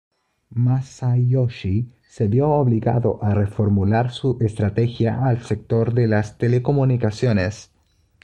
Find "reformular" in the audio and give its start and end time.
3.35-4.09